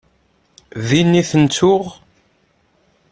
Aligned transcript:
Din 0.87 1.19
i 1.21 1.23
ten-tuɣ? 1.29 1.85